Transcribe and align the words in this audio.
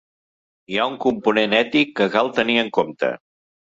Hi 0.73 0.77
ha 0.79 0.87
un 0.91 0.95
component 1.03 1.55
ètic 1.59 1.93
que 2.01 2.09
cal 2.17 2.33
tenir 2.39 2.57
en 2.63 2.73
compte. 2.79 3.13